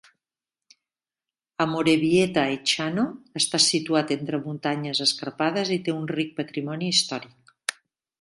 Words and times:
Amorebieta-Etxano 1.65 3.03
està 3.41 3.59
situat 3.65 4.13
entre 4.15 4.39
muntanyes 4.47 5.03
escarpades 5.07 5.71
i 5.77 5.79
té 5.89 5.95
un 5.99 6.09
ric 6.13 6.33
patrimoni 6.41 6.91
històric. 6.95 7.53